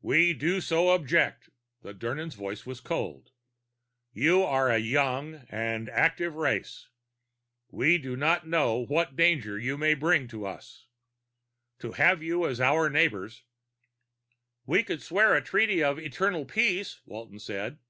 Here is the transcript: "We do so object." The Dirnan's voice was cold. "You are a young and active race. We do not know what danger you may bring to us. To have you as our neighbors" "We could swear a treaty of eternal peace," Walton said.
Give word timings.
"We 0.00 0.32
do 0.32 0.60
so 0.60 0.90
object." 0.90 1.50
The 1.82 1.92
Dirnan's 1.92 2.36
voice 2.36 2.64
was 2.66 2.78
cold. 2.78 3.32
"You 4.12 4.44
are 4.44 4.70
a 4.70 4.78
young 4.78 5.44
and 5.48 5.88
active 5.90 6.36
race. 6.36 6.88
We 7.72 7.98
do 7.98 8.14
not 8.14 8.46
know 8.46 8.76
what 8.84 9.16
danger 9.16 9.58
you 9.58 9.76
may 9.76 9.94
bring 9.94 10.28
to 10.28 10.46
us. 10.46 10.86
To 11.80 11.90
have 11.90 12.22
you 12.22 12.46
as 12.46 12.60
our 12.60 12.88
neighbors" 12.88 13.42
"We 14.66 14.84
could 14.84 15.02
swear 15.02 15.34
a 15.34 15.42
treaty 15.42 15.82
of 15.82 15.98
eternal 15.98 16.44
peace," 16.44 17.00
Walton 17.04 17.40
said. 17.40 17.80